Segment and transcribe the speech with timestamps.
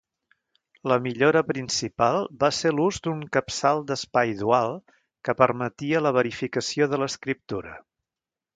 [0.91, 4.73] La millora principal va ser l'ús d'un capçal d'espai dual
[5.29, 7.77] que permetia la verificació de l'escriptura.